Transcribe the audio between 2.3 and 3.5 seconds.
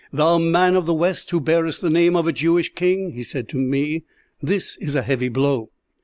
Jewish king,' he said